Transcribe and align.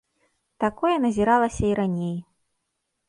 Такое 0.63 0.95
назіралася 1.05 1.63
і 1.73 1.73
раней. 1.81 2.17